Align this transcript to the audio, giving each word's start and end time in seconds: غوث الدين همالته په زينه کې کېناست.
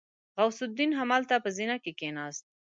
غوث 0.37 0.59
الدين 0.67 0.91
همالته 0.99 1.35
په 1.43 1.49
زينه 1.57 1.75
کې 1.83 1.91
کېناست. 1.99 2.45